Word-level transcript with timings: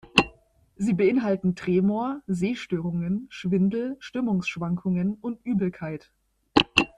Sie 0.77 0.93
beinhalten 0.95 1.55
Tremor, 1.55 2.23
Sehstörungen, 2.25 3.27
Schwindel, 3.29 3.97
Stimmungsschwankungen 3.99 5.13
und 5.13 5.37
Übelkeit. 5.45 6.11